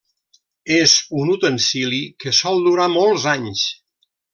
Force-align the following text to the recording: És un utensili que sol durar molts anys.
És 0.77 0.95
un 1.23 1.29
utensili 1.35 2.01
que 2.25 2.35
sol 2.41 2.67
durar 2.71 2.91
molts 2.99 3.31
anys. 3.39 3.71